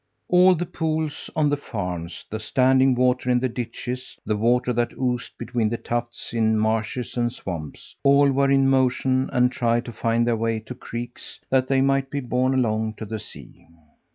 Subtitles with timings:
[0.29, 4.93] All the pools on the farms, the standing water in the ditches, the water that
[4.93, 9.93] oozed between the tufts in marshes and swamps all were in motion and tried to
[9.93, 13.67] find their way to creeks, that they might be borne along to the sea.